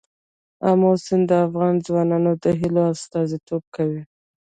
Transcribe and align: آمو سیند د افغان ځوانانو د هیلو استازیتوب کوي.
آمو 0.69 0.91
سیند 1.05 1.25
د 1.29 1.31
افغان 1.45 1.75
ځوانانو 1.85 2.31
د 2.43 2.45
هیلو 2.59 2.81
استازیتوب 2.93 3.63
کوي. 3.75 4.01